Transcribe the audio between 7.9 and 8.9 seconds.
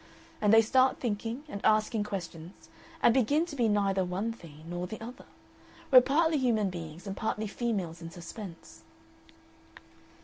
in suspense."